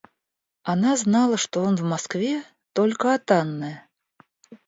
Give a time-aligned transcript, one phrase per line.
[0.63, 2.41] Она знала, что он в Москве,
[2.73, 3.83] только от Анны.